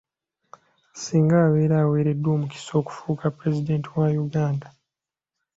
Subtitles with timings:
[1.01, 4.67] Singa abeera aweereddwa omukisa okufuuka Pulezidenti wa Uganda.